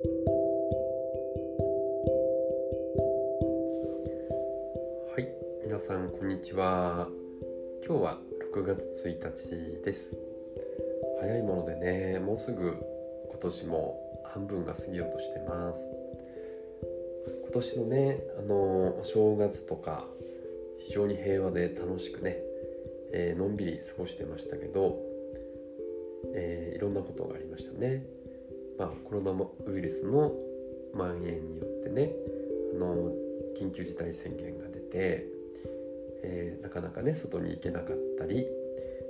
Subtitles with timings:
[0.00, 0.04] は
[5.18, 5.26] い
[5.64, 7.08] 皆さんこんにちは。
[7.84, 8.20] 今日は
[8.54, 10.16] 6月1日です。
[11.20, 12.76] 早いものでねもうすぐ
[13.28, 15.84] 今年も半分が過ぎようとしてます。
[17.42, 20.04] 今年のねあのお正月とか
[20.78, 22.36] 非常に平和で楽しくね、
[23.12, 24.96] えー、のんびり過ごしてましたけど、
[26.36, 28.17] えー、いろんなことがありましたね。
[28.78, 30.32] まあコロナウイルスの
[30.92, 32.12] 蔓延によってね
[32.74, 33.12] あの
[33.58, 35.26] 緊急事態宣言が出て、
[36.22, 38.46] えー、なかなかね外に行けなかったり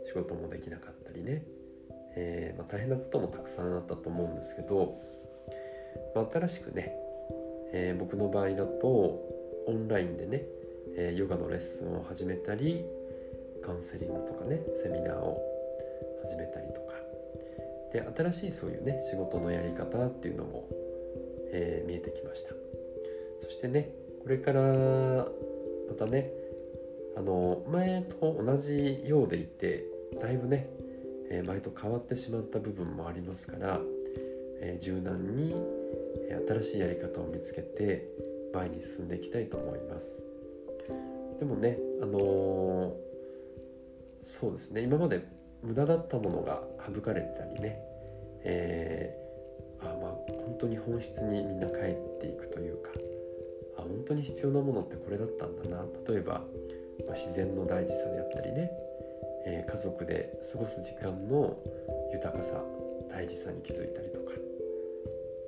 [0.05, 1.45] 仕事もできなかったりね、
[2.17, 5.01] えー、まあ、大変なこともたくさんあったと思うんですけど、
[6.15, 6.95] まあ、新しくね、
[7.73, 8.89] えー、僕の場合だと
[9.67, 10.45] オンラインでね、
[10.97, 12.87] えヨガのレッスンを始めたり
[13.63, 15.39] カウンセリングとかねセミナーを
[16.23, 16.95] 始めたりとか
[17.93, 20.69] で新しいそういうね仕事のやり方っていうのも、
[21.53, 22.53] え見えてきました。
[23.41, 23.91] そしてね
[24.23, 26.31] これからまたね
[27.17, 29.85] あの前と同じようでいて
[30.21, 30.69] だいぶね、
[31.31, 33.81] え前と変わってしまった部分もありますから、
[34.61, 35.55] え柔軟に
[36.49, 38.09] 新しいやり方を見つけて
[38.53, 40.23] 前に進んでいきたいと思います。
[41.39, 42.93] でもねあのー、
[44.23, 45.23] そうですね今まで
[45.63, 47.81] 無駄だったものが省かれたりね、
[48.45, 52.91] えー、あまあ本当に本質にみんな帰っていくというか
[53.79, 56.45] あ本当に必要なものってこれだったんだな例えば、
[57.07, 58.71] まあ、自然の大事さであったりね、
[59.47, 61.57] えー、家族で過ごす時間の
[62.13, 62.63] 豊かさ
[63.11, 64.33] 大事さに気づいたりとか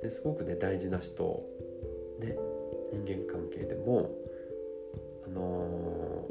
[0.01, 1.43] ですごくね大事な人
[2.19, 2.35] ね
[2.91, 4.11] 人間関係でも
[5.25, 6.25] あの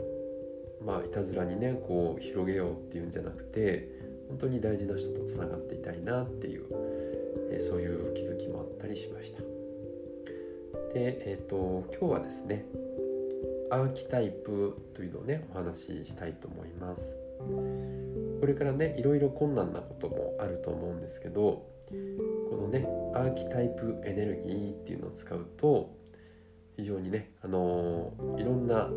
[0.82, 3.99] ー、まあいたずらにねこう広げようっていうんじゃなくて
[4.30, 6.64] 本当に大事な人とつながっていたいなっていう、
[7.60, 9.42] そういう気づきもあったりしました。
[10.94, 12.64] で、えーと、今日はですね
[13.70, 17.16] アーキタイプというのをねお話ししたいと思います
[18.40, 21.66] これからねいろいろ困難なこともあると思うんですけど
[22.50, 25.94] このねアーキタイプエネルギーっていうのを使うと
[26.76, 28.88] 非常にね、あのー、いろんな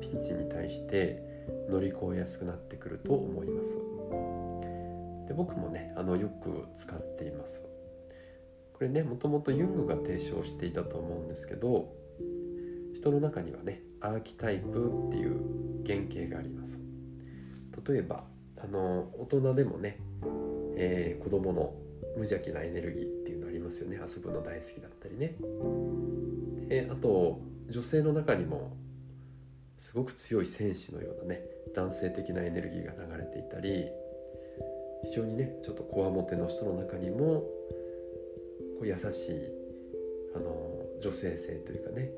[0.00, 1.22] ピンチに対して
[1.68, 3.78] 乗り越えやすくなってくると思います
[5.26, 7.64] で僕もねあのよく使っています。
[8.72, 11.94] これねもともとユングが提唱していたと思うんですけど
[12.94, 15.40] 人の中にはねアーキタイプっていう
[15.86, 16.78] 原型があります。
[17.88, 18.24] 例えば
[18.58, 19.98] あの大人でもね、
[20.76, 21.74] えー、子供の
[22.16, 23.96] 無邪気なエネルギーっていうのありますよね。
[23.96, 25.36] 遊ぶの大好きだったりね。
[26.68, 28.76] であと女性の中にも
[29.78, 31.42] すごく強い戦士のようなね
[31.74, 33.86] 男性的なエネルギーが流れていたり
[35.06, 37.44] 非常にねちょっとこわもての人の中にも
[38.78, 39.50] こう優しい
[40.34, 42.10] あの女性性というかね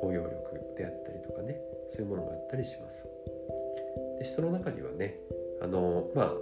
[0.00, 0.32] 包容力
[0.76, 1.60] であったりとかね
[1.90, 3.06] そういうものがあったりします。
[4.18, 5.20] で人の中にはね
[5.60, 6.32] あのまあ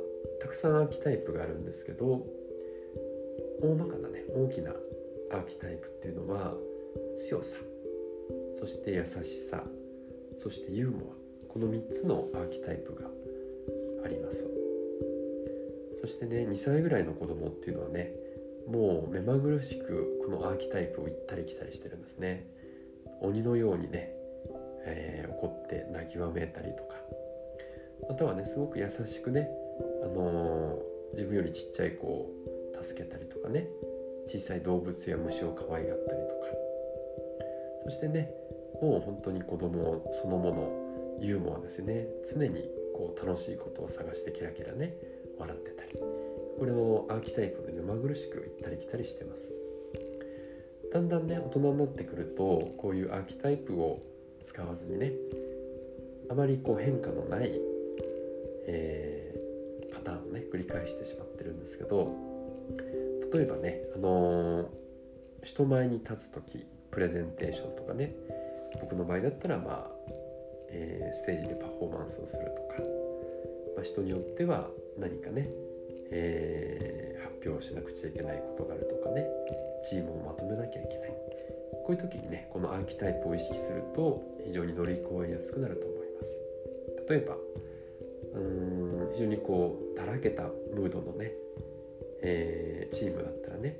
[0.40, 2.24] たくさんアーキタイプがあるんですけど
[3.60, 4.70] 大まかなね大きな
[5.32, 6.54] アーキタイプっていうのは
[7.16, 7.56] 強さ
[8.56, 9.64] そして優しさ
[10.36, 13.10] そしてユーモアこの3つのアーキタイプが
[14.04, 14.59] あります
[16.00, 18.12] そしてね2歳ぐらいの子供っていうのはね
[18.66, 22.46] もう目まぐるしくこのアーキタイプを行ったり来たりしてるんですね。
[23.20, 24.12] 鬼のようにね、
[24.86, 26.94] えー、怒って泣きわめいたりとか。
[28.08, 29.50] またはねすごく優しくね、
[30.02, 32.30] あのー、自分よりちっちゃい子を
[32.80, 33.68] 助けたりとかね
[34.26, 36.40] 小さい動物や虫を可愛がったりとか。
[37.82, 38.30] そしてね
[38.80, 42.06] もう本当に子供そのものユーモアですよね。
[42.24, 44.94] 常にこう楽しいことを探してキラキラね
[45.40, 45.98] 笑ってたり
[46.58, 49.54] これをアーキタイプで目まぐるしく行ったり来たりしてます。
[50.92, 54.02] だんだんね大人になってくるとこういうアーキタイプを
[54.42, 55.12] 使わずにね
[56.30, 57.52] あまりこう変化のない、
[58.66, 62.12] えー、パターンをね繰り返してしまってるんですけど
[63.32, 64.66] 例えばね、あのー、
[65.44, 68.12] 人前に立つ時プレゼンテーションとかね
[68.80, 69.90] 僕の場合だったらまあ、
[70.70, 72.82] えー、ステージでパフォーマンスをするとか、
[73.76, 75.48] まあ、人によっては何かね
[76.12, 79.26] えー、発表しなくちゃいけないことがあるとかね
[79.82, 81.10] チームをまとめなきゃいけない。
[81.84, 86.40] こういう時にねこのアーキタイプを意識すると非常に乗り越えやすくなると思います。
[87.08, 90.44] 例えばうーん非常にこうだらけた
[90.74, 91.32] ムードのね、
[92.22, 93.76] えー、チームだったらね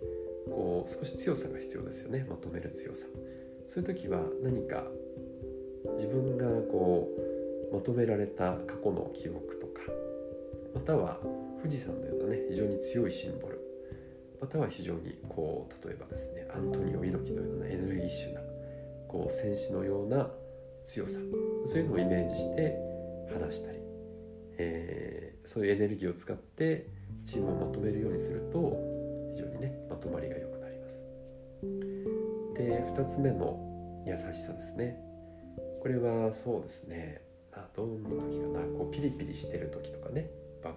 [0.47, 2.27] こう少し強さが必要ですよね。
[2.29, 3.07] まとめる強さ。
[3.67, 4.85] そういう時は何か
[5.95, 7.09] 自分がこ
[7.71, 9.83] うまとめられた過去の記憶とか
[10.75, 11.19] または
[11.63, 13.61] 富士山のようなね非常に強いシンボル。
[14.41, 18.41] または非常にこう例えばですねアントニオ猪木のようなエネルギッシュな
[19.07, 20.31] こう戦士のような
[20.85, 21.21] 強さ。
[21.67, 22.75] そういうのをイメージして
[23.33, 23.79] 話したり、
[24.59, 26.87] えー、そういうエネルギーを使って
[27.25, 28.79] チームをまとめるようにすると
[29.33, 31.05] 非常にねまとまりが良くなります。
[32.55, 34.99] で2つ目の優しさですね。
[35.83, 37.23] これはそうですね。
[37.53, 38.61] あどんな時かな。
[38.79, 40.31] こうピリピリしてる時とかね。
[40.63, 40.77] 場が、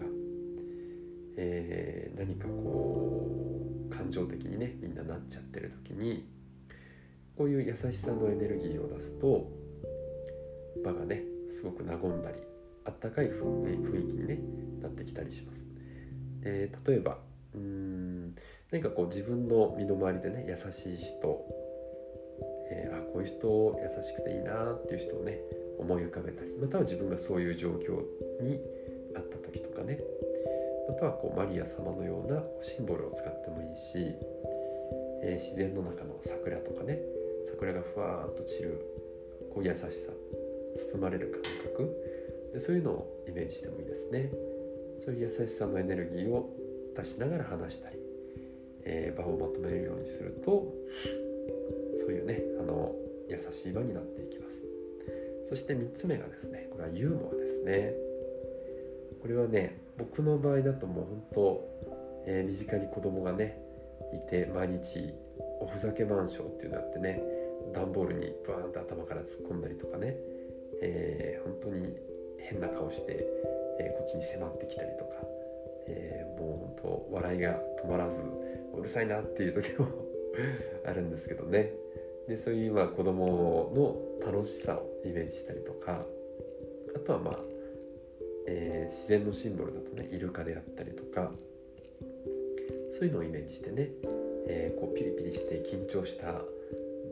[1.38, 6.28] えー、何かこう感情的にねみんななっちゃってる時に
[7.38, 9.50] こういう優しさのエネルギーを出すと
[10.84, 12.38] 場がねすごく和んだり
[12.86, 14.40] あったかい雰囲気に、ね、
[14.82, 15.66] なってきたりします。
[16.42, 17.18] で例えば
[17.56, 18.36] うん
[18.72, 21.46] 何かこう自分の身の回りでね優しい人、
[22.72, 25.40] えー、あこういう人優しくていいなっていう人をね
[25.80, 28.02] 思い浮かべたりまたは自分がそういう状況
[28.42, 28.60] に
[29.16, 30.00] あった時とかね。
[30.88, 34.14] またはこうマリア様のようなシンボルを使ってもいいし、
[35.24, 37.00] えー、自然の中の桜とかね。
[37.46, 38.86] 桜がふわーっと散る
[39.54, 39.90] こう優しさ
[40.76, 42.14] 包まれる感覚。
[42.54, 44.32] でそういうのをイメージしてもいいですね。
[45.00, 46.56] そういう優しさのエネルギーを
[46.96, 47.98] 出しながら話したり、
[48.86, 50.72] えー、場をまとめるようにすると
[51.98, 52.94] そういうねあの
[53.30, 54.64] 優しい場になっていきます。
[55.50, 57.94] そして3つ目がですねこれはユーモアですね。
[59.24, 63.58] これはね僕の場合だともう本当、えー、身近に子供がね
[64.14, 65.14] いて毎日
[65.62, 67.24] おふざけマンションっていうのやってね
[67.74, 70.18] 段ボールにバーンと頭から突っ込んだりとかね、
[70.82, 71.96] えー、本当に
[72.38, 73.26] 変な顔して、
[73.80, 75.16] えー、こっちに迫ってきたりとか、
[75.88, 78.20] えー、もう本当笑いが止まらず
[78.78, 79.88] うるさいなっていう時も
[80.86, 81.72] あるんですけどね。
[82.28, 86.06] でそういうまあ子供の楽しさをイメージしたりとか
[86.96, 87.40] あとはまあ、
[88.48, 91.32] えー、自然のシンボルだとねイルカであったりとか
[92.92, 93.90] そういうのをイメージしてね、
[94.48, 96.42] えー、こうピリピリして緊張した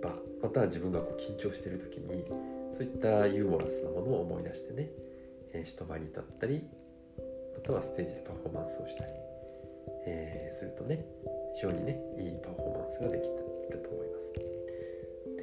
[0.02, 2.26] 場または自分がこう緊張してる時に
[2.72, 4.90] そういったユーモラスなものを思い出してね、
[5.54, 6.64] えー、人前に立ったり
[7.56, 9.12] またはステージでパフォーマンスをしたり、
[10.08, 11.06] えー、するとね
[11.56, 14.34] 非常にねいいパフォーマンスができてると思います。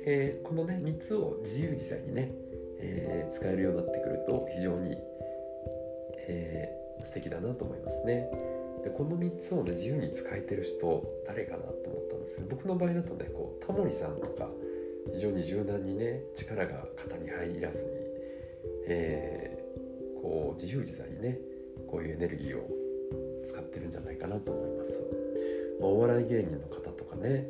[0.05, 2.32] でこのね3つを自由自在にね、
[2.79, 4.96] えー、使えるようになってくると非常に、
[6.28, 8.30] えー、素敵だなと思いますね。
[8.84, 14.48] でこの3つをね自由に使えてる人誰かなと思ったんですけど僕の場合だとねこうタモリさんとか
[15.12, 17.90] 非常に柔軟にね力が肩に入らずに、
[18.86, 21.38] えー、こう自由自在にね
[21.90, 22.69] こういうエネルギーを
[23.44, 25.00] 使ってるんじゃないかなと思います。
[25.80, 27.46] まあ、お笑い芸人の方とかね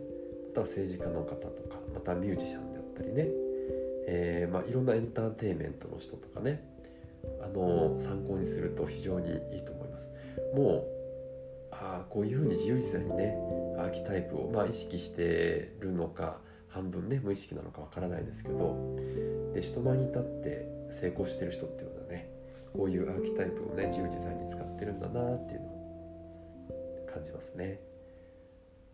[0.48, 3.26] また政治家の方とかまたミュージシャンであったりね、
[4.06, 6.77] えー、まあ、いろんなエンターテインメントの人とかね
[7.42, 10.10] あの参考にすると非常にいいと思います。
[10.54, 10.98] もう
[11.70, 13.36] あこういうふうに自由自在にね
[13.78, 18.96] アーキタイプを、まあ、意識してるのか半分ね無意識なのかわからないですけど
[19.54, 22.30] で人前に立って成功してる人っていうのはね
[22.72, 27.80] こういうアーキタイプをね自由自在に使ってるんだなっていうのを感じますね。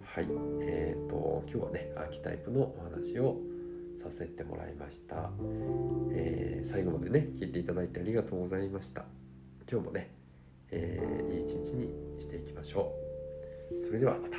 [0.03, 0.29] はい
[0.61, 3.39] えーと、今日はねアーキタイプのお話を
[3.97, 5.31] させてもらいました、
[6.13, 9.05] えー、最後までね聞いていただいてありがとうございました。
[9.71, 10.11] 今日もね、
[10.71, 12.93] えー、いい一日にしていきましょ
[13.81, 13.83] う。
[13.83, 14.39] それではまた。